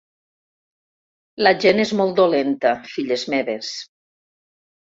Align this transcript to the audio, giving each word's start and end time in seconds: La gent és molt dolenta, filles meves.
La 1.47 1.51
gent 1.65 1.83
és 1.85 1.93
molt 2.01 2.15
dolenta, 2.21 2.75
filles 2.95 3.29
meves. 3.37 3.71